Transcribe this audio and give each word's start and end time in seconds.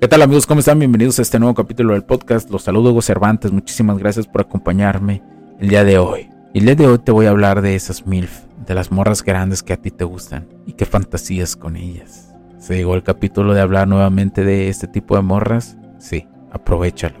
¿Qué 0.00 0.08
tal 0.08 0.22
amigos? 0.22 0.46
¿Cómo 0.46 0.60
están? 0.60 0.78
Bienvenidos 0.78 1.18
a 1.18 1.22
este 1.22 1.38
nuevo 1.38 1.54
capítulo 1.54 1.92
del 1.92 2.04
podcast. 2.04 2.48
Los 2.48 2.62
saludo 2.62 2.90
Hugo 2.90 3.02
Cervantes. 3.02 3.52
Muchísimas 3.52 3.98
gracias 3.98 4.26
por 4.26 4.40
acompañarme 4.40 5.22
el 5.58 5.68
día 5.68 5.84
de 5.84 5.98
hoy. 5.98 6.30
Y 6.54 6.60
el 6.60 6.64
día 6.64 6.74
de 6.74 6.86
hoy 6.86 6.98
te 7.00 7.12
voy 7.12 7.26
a 7.26 7.30
hablar 7.30 7.60
de 7.60 7.74
esas 7.74 8.06
MILF, 8.06 8.44
de 8.66 8.74
las 8.74 8.90
morras 8.90 9.22
grandes 9.22 9.62
que 9.62 9.74
a 9.74 9.76
ti 9.76 9.90
te 9.90 10.04
gustan 10.04 10.48
y 10.66 10.72
qué 10.72 10.86
fantasías 10.86 11.54
con 11.54 11.76
ellas. 11.76 12.34
¿Se 12.56 12.76
llegó 12.76 12.94
el 12.94 13.02
capítulo 13.02 13.52
de 13.52 13.60
hablar 13.60 13.88
nuevamente 13.88 14.42
de 14.42 14.70
este 14.70 14.86
tipo 14.86 15.16
de 15.16 15.22
morras? 15.22 15.76
Sí, 15.98 16.26
aprovechalo. 16.50 17.18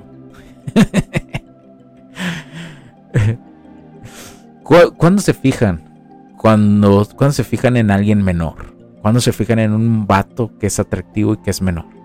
¿Cuándo 4.96 5.20
se 5.20 5.34
fijan? 5.34 5.82
Cuando, 6.38 7.06
cuando 7.14 7.34
se 7.34 7.44
fijan 7.44 7.76
en 7.76 7.90
alguien 7.90 8.22
menor. 8.22 8.74
Cuando 9.02 9.20
se 9.20 9.34
fijan 9.34 9.58
en 9.58 9.74
un 9.74 10.06
vato 10.06 10.56
que 10.58 10.68
es 10.68 10.80
atractivo 10.80 11.34
y 11.34 11.42
que 11.42 11.50
es 11.50 11.60
menor. 11.60 11.99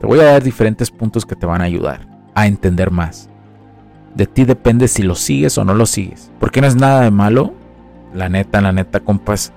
Te 0.00 0.06
voy 0.06 0.20
a 0.20 0.24
dar 0.24 0.42
diferentes 0.42 0.90
puntos 0.90 1.26
que 1.26 1.34
te 1.34 1.46
van 1.46 1.60
a 1.60 1.64
ayudar 1.64 2.06
a 2.34 2.46
entender 2.46 2.90
más. 2.90 3.28
De 4.14 4.26
ti 4.26 4.44
depende 4.44 4.86
si 4.88 5.02
lo 5.02 5.14
sigues 5.14 5.58
o 5.58 5.64
no 5.64 5.74
lo 5.74 5.86
sigues. 5.86 6.30
Porque 6.38 6.60
no 6.60 6.66
es 6.66 6.76
nada 6.76 7.02
de 7.02 7.10
malo. 7.10 7.52
La 8.14 8.28
neta, 8.28 8.60
la 8.60 8.72
neta, 8.72 9.00
compas. 9.00 9.52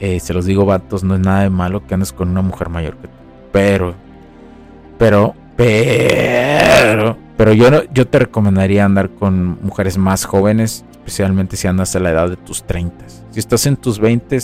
Eh, 0.00 0.20
se 0.20 0.32
los 0.32 0.46
digo, 0.46 0.64
vatos, 0.64 1.02
no 1.02 1.14
es 1.14 1.20
nada 1.20 1.42
de 1.42 1.50
malo 1.50 1.86
que 1.86 1.94
andes 1.94 2.12
con 2.12 2.28
una 2.28 2.42
mujer 2.42 2.68
mayor 2.68 2.96
que 2.96 3.08
tú. 3.08 3.14
Pero, 3.52 3.94
pero, 4.98 5.34
pero, 5.56 7.16
pero 7.36 7.52
yo, 7.52 7.70
no, 7.70 7.82
yo 7.92 8.06
te 8.06 8.18
recomendaría 8.18 8.84
andar 8.84 9.10
con 9.10 9.58
mujeres 9.62 9.96
más 9.98 10.24
jóvenes, 10.24 10.84
especialmente 10.90 11.56
si 11.56 11.68
andas 11.68 11.94
a 11.94 12.00
la 12.00 12.10
edad 12.10 12.28
de 12.28 12.36
tus 12.36 12.64
30. 12.64 13.04
Si 13.30 13.38
estás 13.38 13.66
en 13.66 13.76
tus 13.76 14.00
20, 14.00 14.38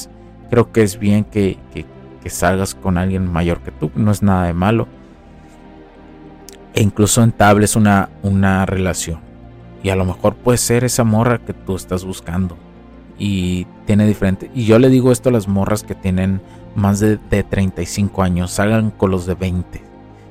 creo 0.48 0.70
que 0.70 0.82
es 0.82 0.98
bien 0.98 1.24
que, 1.24 1.58
que, 1.72 1.84
que 2.22 2.30
salgas 2.30 2.74
con 2.74 2.98
alguien 2.98 3.30
mayor 3.30 3.60
que 3.60 3.72
tú. 3.72 3.90
No 3.96 4.12
es 4.12 4.22
nada 4.22 4.46
de 4.46 4.54
malo 4.54 4.86
e 6.74 6.82
incluso 6.82 7.22
entables 7.22 7.76
una, 7.76 8.10
una 8.22 8.66
relación. 8.66 9.20
Y 9.82 9.90
a 9.90 9.96
lo 9.96 10.04
mejor 10.04 10.34
puede 10.34 10.58
ser 10.58 10.84
esa 10.84 11.04
morra 11.04 11.38
que 11.38 11.54
tú 11.54 11.76
estás 11.76 12.04
buscando. 12.04 12.56
Y 13.18 13.66
tiene 13.86 14.06
diferente. 14.06 14.50
Y 14.54 14.64
yo 14.64 14.78
le 14.78 14.88
digo 14.88 15.12
esto 15.12 15.28
a 15.28 15.32
las 15.32 15.48
morras 15.48 15.82
que 15.82 15.94
tienen 15.94 16.40
más 16.74 17.00
de, 17.00 17.16
de 17.16 17.42
35 17.42 18.22
años. 18.22 18.50
Salgan 18.50 18.90
con 18.90 19.10
los 19.10 19.26
de 19.26 19.34
20. 19.34 19.82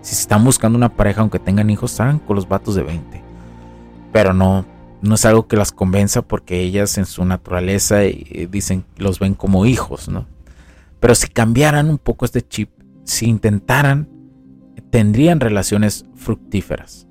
Si 0.02 0.16
están 0.16 0.44
buscando 0.44 0.78
una 0.78 0.90
pareja, 0.90 1.22
aunque 1.22 1.40
tengan 1.40 1.70
hijos, 1.70 1.92
salgan 1.92 2.20
con 2.20 2.36
los 2.36 2.48
vatos 2.48 2.76
de 2.76 2.84
20. 2.84 3.22
Pero 4.12 4.34
no, 4.34 4.66
no 5.02 5.16
es 5.16 5.26
algo 5.26 5.48
que 5.48 5.58
las 5.58 5.72
convenza 5.72 6.22
porque 6.22 6.62
ellas 6.62 6.98
en 6.98 7.06
su 7.06 7.24
naturaleza 7.26 8.04
eh, 8.04 8.48
dicen 8.50 8.86
los 8.98 9.20
ven 9.20 9.34
como 9.34 9.66
hijos, 9.66 10.10
¿no? 10.10 10.26
Pero 11.00 11.16
si 11.16 11.28
cambiaran 11.28 11.90
un 11.90 11.98
poco 11.98 12.26
este 12.26 12.42
chip, 12.42 12.70
si 13.06 13.28
intentaran 13.28 14.09
tendrían 14.90 15.40
relaciones 15.40 16.06
fructíferas. 16.16 17.08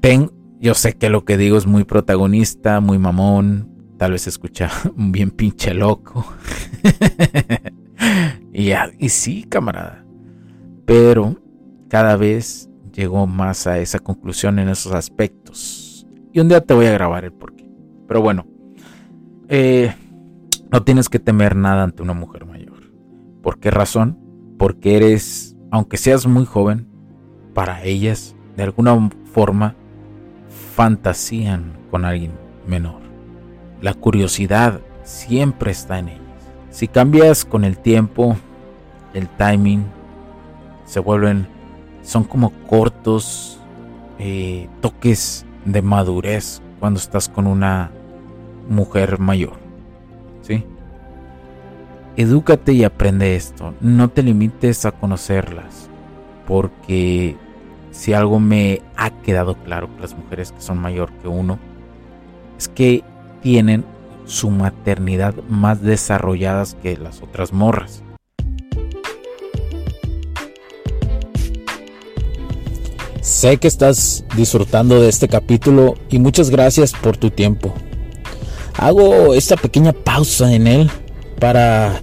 Ten, 0.00 0.30
yo 0.60 0.74
sé 0.74 0.94
que 0.94 1.10
lo 1.10 1.24
que 1.24 1.36
digo 1.36 1.56
es 1.56 1.66
muy 1.66 1.84
protagonista, 1.84 2.80
muy 2.80 2.98
mamón, 2.98 3.68
tal 3.96 4.12
vez 4.12 4.26
escucha 4.26 4.70
bien 4.96 5.30
pinche 5.30 5.74
loco. 5.74 6.24
y, 8.52 8.70
y 8.98 9.08
sí, 9.08 9.44
camarada. 9.44 10.04
Pero 10.86 11.36
cada 11.88 12.16
vez 12.16 12.68
llegó 12.92 13.26
más 13.26 13.66
a 13.66 13.78
esa 13.78 13.98
conclusión 13.98 14.58
en 14.58 14.68
esos 14.68 14.92
aspectos. 14.92 16.06
Y 16.32 16.40
un 16.40 16.48
día 16.48 16.60
te 16.60 16.74
voy 16.74 16.86
a 16.86 16.92
grabar 16.92 17.24
el 17.24 17.32
porqué. 17.32 17.70
Pero 18.06 18.22
bueno, 18.22 18.46
eh, 19.48 19.94
no 20.70 20.82
tienes 20.82 21.08
que 21.08 21.18
temer 21.18 21.56
nada 21.56 21.84
ante 21.84 22.02
una 22.02 22.14
mujer 22.14 22.46
mayor. 22.46 22.92
¿Por 23.42 23.58
qué 23.58 23.70
razón? 23.70 24.18
Porque 24.58 24.96
eres 24.96 25.56
aunque 25.70 25.96
seas 25.96 26.26
muy 26.26 26.44
joven, 26.44 26.86
para 27.54 27.82
ellas, 27.82 28.34
de 28.56 28.62
alguna 28.62 29.10
forma, 29.32 29.74
fantasían 30.74 31.72
con 31.90 32.04
alguien 32.04 32.32
menor. 32.66 33.00
La 33.80 33.94
curiosidad 33.94 34.80
siempre 35.02 35.70
está 35.70 35.98
en 35.98 36.08
ellas. 36.08 36.22
Si 36.70 36.88
cambias 36.88 37.44
con 37.44 37.64
el 37.64 37.78
tiempo, 37.78 38.36
el 39.14 39.28
timing, 39.28 39.84
se 40.84 41.00
vuelven, 41.00 41.46
son 42.02 42.24
como 42.24 42.50
cortos 42.66 43.58
eh, 44.18 44.68
toques 44.80 45.44
de 45.64 45.82
madurez 45.82 46.62
cuando 46.80 46.98
estás 46.98 47.28
con 47.28 47.46
una 47.46 47.90
mujer 48.68 49.18
mayor. 49.18 49.54
¿Sí? 50.42 50.64
Edúcate 52.18 52.72
y 52.72 52.82
aprende 52.82 53.36
esto. 53.36 53.74
No 53.80 54.08
te 54.08 54.24
limites 54.24 54.84
a 54.84 54.90
conocerlas. 54.90 55.88
Porque 56.48 57.36
si 57.92 58.12
algo 58.12 58.40
me 58.40 58.82
ha 58.96 59.10
quedado 59.10 59.54
claro 59.54 59.86
con 59.86 60.00
las 60.00 60.16
mujeres 60.16 60.50
que 60.50 60.60
son 60.60 60.78
mayor 60.78 61.12
que 61.22 61.28
uno, 61.28 61.60
es 62.58 62.66
que 62.66 63.04
tienen 63.40 63.84
su 64.24 64.50
maternidad 64.50 65.32
más 65.48 65.80
desarrolladas 65.80 66.76
que 66.82 66.96
las 66.96 67.22
otras 67.22 67.52
morras. 67.52 68.02
Sé 73.20 73.58
que 73.58 73.68
estás 73.68 74.24
disfrutando 74.34 75.00
de 75.00 75.08
este 75.08 75.28
capítulo 75.28 75.94
y 76.10 76.18
muchas 76.18 76.50
gracias 76.50 76.94
por 76.94 77.16
tu 77.16 77.30
tiempo. 77.30 77.72
Hago 78.76 79.34
esta 79.34 79.56
pequeña 79.56 79.92
pausa 79.92 80.52
en 80.52 80.66
él 80.66 80.90
para 81.38 82.02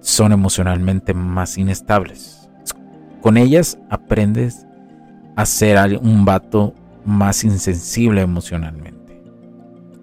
Son 0.00 0.32
emocionalmente 0.32 1.14
más 1.14 1.58
inestables. 1.58 2.50
Con 3.20 3.36
ellas 3.36 3.78
aprendes 3.88 4.66
a 5.36 5.46
ser 5.46 5.78
un 6.02 6.24
vato 6.24 6.74
más 7.04 7.44
insensible 7.44 8.20
emocionalmente. 8.20 9.22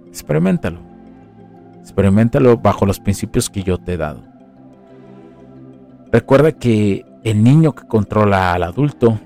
Experimentalo. 0.07 0.80
Experimentalo 1.81 2.56
bajo 2.57 2.86
los 2.86 3.00
principios 3.00 3.50
que 3.50 3.62
yo 3.62 3.78
te 3.78 3.94
he 3.94 3.98
dado. 3.98 4.24
Recuerda 6.13 6.54
que 6.54 7.06
el 7.25 7.44
niño 7.44 7.74
que 7.75 7.86
controla 7.88 8.54
al 8.54 8.63
adulto, 8.63 9.19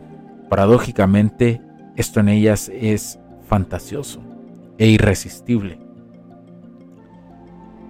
paradójicamente, 0.49 1.61
esto 1.95 2.19
en 2.19 2.29
ellas 2.29 2.71
es 2.73 3.19
fantasioso 3.47 4.21
e 4.79 4.87
irresistible. 4.87 5.77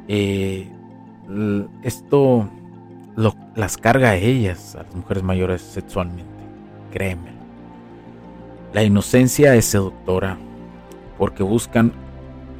Eh, 0.09 0.69
esto 1.83 2.49
las 3.55 3.77
carga 3.77 4.11
a 4.11 4.15
ellas, 4.15 4.75
a 4.75 4.83
las 4.83 4.95
mujeres 4.95 5.23
mayores 5.23 5.61
sexualmente, 5.61 6.43
créeme. 6.91 7.31
La 8.73 8.83
inocencia 8.83 9.55
es 9.55 9.65
seductora 9.65 10.37
porque 11.17 11.43
buscan 11.43 11.91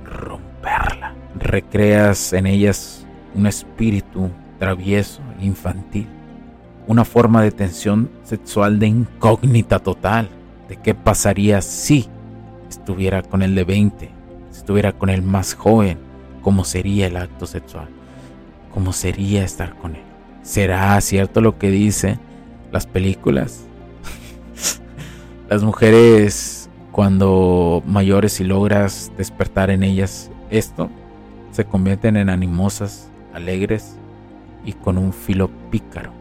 romperla. 0.03 1.13
Recreas 1.35 2.33
en 2.33 2.47
ellas 2.47 3.05
un 3.35 3.45
espíritu 3.45 4.29
travieso, 4.57 5.21
infantil, 5.39 6.07
una 6.87 7.05
forma 7.05 7.41
de 7.41 7.51
tensión 7.51 8.09
sexual 8.23 8.79
de 8.79 8.87
incógnita 8.87 9.79
total, 9.79 10.29
de 10.67 10.75
qué 10.75 10.93
pasaría 10.93 11.61
si 11.61 12.07
estuviera 12.67 13.21
con 13.21 13.41
el 13.41 13.55
de 13.55 13.63
20, 13.63 14.09
si 14.51 14.57
estuviera 14.57 14.91
con 14.91 15.09
el 15.09 15.21
más 15.21 15.53
joven, 15.53 15.97
cómo 16.41 16.63
sería 16.63 17.07
el 17.07 17.17
acto 17.17 17.45
sexual, 17.45 17.87
cómo 18.73 18.93
sería 18.93 19.43
estar 19.43 19.75
con 19.77 19.95
él. 19.95 20.03
¿Será 20.41 20.99
cierto 21.01 21.41
lo 21.41 21.57
que 21.57 21.69
dicen 21.69 22.19
las 22.71 22.87
películas? 22.87 23.65
las 25.49 25.63
mujeres 25.63 26.69
cuando 26.91 27.83
mayores 27.85 28.39
y 28.39 28.43
logras 28.43 29.11
despertar 29.17 29.69
en 29.69 29.83
ellas 29.83 30.31
esto, 30.49 30.89
se 31.51 31.65
convierten 31.65 32.17
en 32.17 32.29
animosas, 32.29 33.09
alegres 33.33 33.97
y 34.65 34.73
con 34.73 34.97
un 34.97 35.13
filo 35.13 35.49
pícaro. 35.69 36.11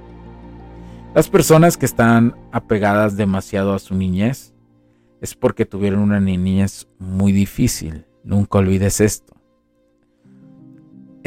Las 1.15 1.29
personas 1.29 1.77
que 1.77 1.87
están 1.87 2.37
apegadas 2.53 3.17
demasiado 3.17 3.75
a 3.75 3.79
su 3.79 3.95
niñez 3.95 4.55
es 5.21 5.35
porque 5.35 5.65
tuvieron 5.65 6.01
una 6.01 6.21
niñez 6.21 6.87
muy 6.99 7.33
difícil. 7.33 8.07
Nunca 8.23 8.59
olvides 8.59 9.01
esto. 9.01 9.38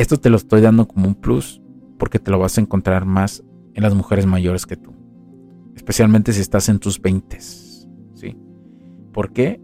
Esto 0.01 0.17
te 0.17 0.31
lo 0.31 0.37
estoy 0.37 0.61
dando 0.61 0.87
como 0.87 1.07
un 1.07 1.13
plus 1.13 1.61
porque 1.99 2.17
te 2.17 2.31
lo 2.31 2.39
vas 2.39 2.57
a 2.57 2.61
encontrar 2.61 3.05
más 3.05 3.43
en 3.75 3.83
las 3.83 3.93
mujeres 3.93 4.25
mayores 4.25 4.65
que 4.65 4.75
tú. 4.75 4.95
Especialmente 5.75 6.33
si 6.33 6.41
estás 6.41 6.69
en 6.69 6.79
tus 6.79 6.99
20. 6.99 7.39
¿sí? 7.39 8.35
¿Por 9.13 9.31
qué? 9.31 9.61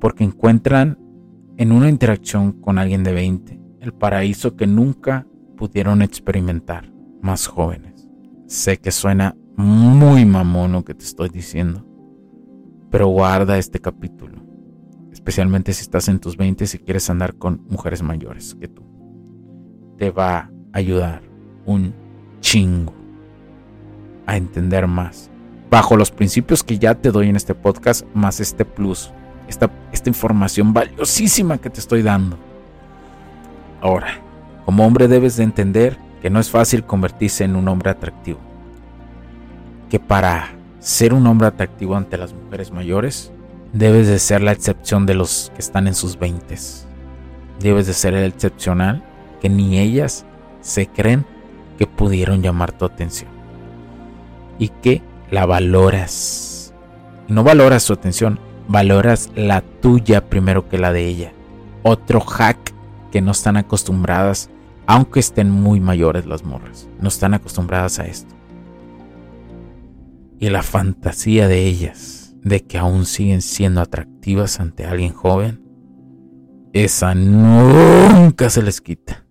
Porque 0.00 0.24
encuentran 0.24 0.98
en 1.58 1.72
una 1.72 1.90
interacción 1.90 2.52
con 2.52 2.78
alguien 2.78 3.04
de 3.04 3.12
20 3.12 3.60
el 3.80 3.92
paraíso 3.92 4.56
que 4.56 4.66
nunca 4.66 5.26
pudieron 5.58 6.00
experimentar 6.00 6.90
más 7.20 7.46
jóvenes. 7.46 8.08
Sé 8.46 8.78
que 8.78 8.90
suena 8.90 9.36
muy 9.58 10.24
mamón 10.24 10.72
lo 10.72 10.82
que 10.82 10.94
te 10.94 11.04
estoy 11.04 11.28
diciendo, 11.28 11.86
pero 12.90 13.08
guarda 13.08 13.58
este 13.58 13.80
capítulo, 13.80 14.42
especialmente 15.12 15.74
si 15.74 15.82
estás 15.82 16.08
en 16.08 16.20
tus 16.20 16.38
20 16.38 16.64
y 16.64 16.78
quieres 16.78 17.10
andar 17.10 17.34
con 17.34 17.66
mujeres 17.68 18.02
mayores 18.02 18.54
que 18.54 18.68
tú. 18.68 18.88
Te 19.98 20.10
va 20.10 20.38
a 20.38 20.50
ayudar 20.72 21.22
un 21.66 21.92
chingo 22.40 22.94
a 24.26 24.36
entender 24.36 24.86
más. 24.86 25.30
Bajo 25.70 25.96
los 25.96 26.10
principios 26.10 26.62
que 26.62 26.78
ya 26.78 26.94
te 26.94 27.10
doy 27.10 27.28
en 27.28 27.36
este 27.36 27.54
podcast, 27.54 28.06
más 28.14 28.40
este 28.40 28.64
plus, 28.64 29.12
esta, 29.48 29.70
esta 29.92 30.08
información 30.08 30.72
valiosísima 30.72 31.58
que 31.58 31.68
te 31.68 31.80
estoy 31.80 32.02
dando. 32.02 32.38
Ahora, 33.80 34.20
como 34.64 34.86
hombre 34.86 35.08
debes 35.08 35.36
de 35.36 35.44
entender 35.44 35.98
que 36.22 36.30
no 36.30 36.40
es 36.40 36.50
fácil 36.50 36.84
convertirse 36.84 37.44
en 37.44 37.56
un 37.56 37.68
hombre 37.68 37.90
atractivo. 37.90 38.38
Que 39.90 39.98
para 39.98 40.50
ser 40.78 41.12
un 41.12 41.26
hombre 41.26 41.48
atractivo 41.48 41.96
ante 41.96 42.18
las 42.18 42.32
mujeres 42.34 42.70
mayores, 42.70 43.32
debes 43.72 44.06
de 44.06 44.18
ser 44.18 44.42
la 44.42 44.52
excepción 44.52 45.06
de 45.06 45.14
los 45.14 45.50
que 45.54 45.60
están 45.60 45.88
en 45.88 45.94
sus 45.94 46.18
veintes. 46.18 46.86
Debes 47.60 47.86
de 47.86 47.94
ser 47.94 48.14
el 48.14 48.24
excepcional 48.24 49.02
que 49.40 49.48
ni 49.48 49.78
ellas 49.78 50.24
se 50.60 50.86
creen 50.86 51.24
que 51.78 51.86
pudieron 51.86 52.42
llamar 52.42 52.72
tu 52.72 52.84
atención 52.84 53.30
y 54.58 54.68
que 54.68 55.02
la 55.30 55.46
valoras. 55.46 56.74
No 57.28 57.44
valoras 57.44 57.82
su 57.82 57.92
atención, 57.92 58.40
valoras 58.66 59.30
la 59.34 59.60
tuya 59.60 60.28
primero 60.28 60.68
que 60.68 60.78
la 60.78 60.92
de 60.92 61.06
ella. 61.06 61.32
Otro 61.82 62.20
hack 62.20 62.74
que 63.12 63.20
no 63.20 63.30
están 63.30 63.56
acostumbradas, 63.56 64.50
aunque 64.86 65.20
estén 65.20 65.50
muy 65.50 65.80
mayores 65.80 66.26
las 66.26 66.44
morras, 66.44 66.88
no 67.00 67.08
están 67.08 67.34
acostumbradas 67.34 67.98
a 67.98 68.06
esto. 68.06 68.34
Y 70.40 70.50
la 70.50 70.62
fantasía 70.62 71.48
de 71.48 71.64
ellas 71.66 72.34
de 72.42 72.64
que 72.64 72.78
aún 72.78 73.06
siguen 73.06 73.42
siendo 73.42 73.80
atractivas 73.80 74.60
ante 74.60 74.86
alguien 74.86 75.12
joven, 75.12 75.62
esa 76.72 77.14
nunca 77.14 78.50
se 78.50 78.62
les 78.62 78.80
quita. 78.80 79.27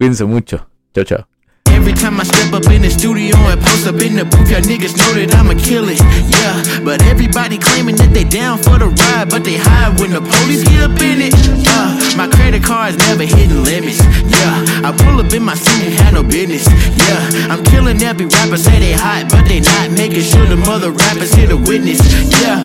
Cuídense 0.00 0.24
mucho. 0.24 0.66
Chao, 0.94 1.04
chao. 1.04 1.26
Every 1.66 1.92
time 1.92 2.18
I 2.18 2.24
step 2.24 2.54
up 2.54 2.64
in 2.72 2.80
the 2.80 2.88
studio 2.88 3.36
and 3.36 3.60
post 3.60 3.86
up 3.86 4.00
in 4.00 4.16
the 4.16 4.24
booth, 4.24 4.48
y'all 4.50 4.64
niggas 4.64 4.96
know 4.96 5.12
that 5.12 5.34
I'ma 5.36 5.52
kill 5.60 5.90
it. 5.90 6.00
Yeah, 6.32 6.82
but 6.82 7.02
everybody 7.04 7.58
claiming 7.58 7.96
that 7.96 8.08
they 8.14 8.24
down 8.24 8.56
for 8.56 8.78
the 8.78 8.88
ride, 8.88 9.28
but 9.28 9.44
they 9.44 9.58
hide 9.58 10.00
when 10.00 10.10
the 10.10 10.22
police 10.24 10.64
get 10.64 10.88
up 10.88 10.96
in 11.04 11.20
it. 11.20 11.34
Uh, 11.68 12.16
my 12.16 12.26
credit 12.32 12.64
card's 12.64 12.96
never 12.96 13.24
hitting 13.24 13.62
limits. 13.62 14.00
Yeah, 14.24 14.88
I 14.88 14.96
pull 14.96 15.20
up 15.20 15.34
in 15.34 15.42
my 15.42 15.54
seat 15.54 15.92
and 16.00 16.14
no 16.16 16.22
business. 16.22 16.64
Yeah, 16.96 17.52
I'm 17.52 17.62
killing 17.64 18.00
every 18.02 18.24
rapper, 18.24 18.56
say 18.56 18.80
they 18.80 18.92
hot, 18.96 19.28
but 19.28 19.44
they 19.44 19.60
not 19.60 19.90
making 19.92 20.24
sure 20.24 20.46
the 20.46 20.56
mother 20.56 20.92
rappers 20.92 21.34
hit 21.34 21.52
a 21.52 21.58
witness. 21.58 22.00
Yeah. 22.40 22.64